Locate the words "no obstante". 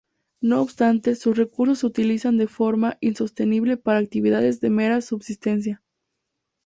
0.41-1.13